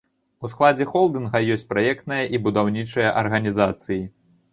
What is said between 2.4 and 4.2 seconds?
будаўнічая арганізацыі.